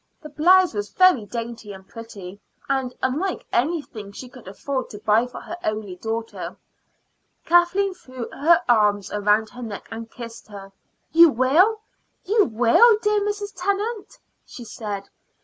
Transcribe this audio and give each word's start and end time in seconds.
The 0.23 0.29
blouse 0.29 0.73
was 0.73 0.89
very 0.89 1.27
dainty 1.27 1.71
and 1.73 1.87
pretty, 1.87 2.39
and 2.67 2.91
unlike 3.03 3.45
anything 3.53 4.11
she 4.11 4.29
could 4.29 4.47
afford 4.47 4.89
to 4.89 4.97
buy 4.97 5.27
for 5.27 5.39
her 5.41 5.57
only 5.63 5.95
daughter. 5.95 6.57
Kathleen 7.45 7.93
threw 7.93 8.27
her 8.31 8.63
arms 8.67 9.11
round 9.15 9.51
her 9.51 9.61
neck 9.61 9.87
and 9.91 10.09
kissed 10.09 10.47
her. 10.47 10.71
"You 11.11 11.29
will 11.29 11.81
you 12.25 12.45
will, 12.45 12.97
dear 12.97 13.21
Mrs. 13.21 13.53
Tennant," 13.55 14.17
she 14.43 14.63
said. 14.63 15.07